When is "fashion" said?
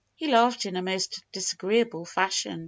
2.05-2.59